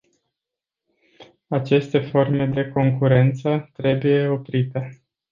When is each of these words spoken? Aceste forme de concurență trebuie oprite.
Aceste 1.49 1.99
forme 2.01 2.45
de 2.47 2.67
concurență 2.73 3.69
trebuie 3.73 4.27
oprite. 4.27 5.01